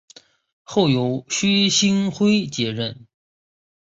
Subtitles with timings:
[0.63, 3.05] 后由薛星辉接任。